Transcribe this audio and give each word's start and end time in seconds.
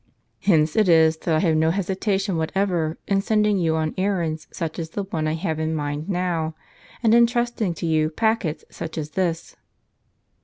Hence 0.39 0.75
it 0.75 0.89
is 0.89 1.15
that 1.17 1.35
I 1.35 1.39
have 1.41 1.55
no 1.55 1.69
hesitation 1.69 2.35
whatever 2.35 2.97
in 3.07 3.21
sending 3.21 3.59
you 3.59 3.75
on 3.75 3.93
errands 3.99 4.47
such 4.51 4.79
as 4.79 4.89
the 4.89 5.03
one 5.03 5.27
I 5.27 5.35
have 5.35 5.59
in 5.59 5.75
mind 5.75 6.09
now 6.09 6.55
and 7.03 7.13
in 7.13 7.19
entrusting 7.19 7.75
to 7.75 7.85
you 7.85 8.09
packets 8.09 8.65
such 8.71 8.97
as 8.97 9.11
this." 9.11 9.55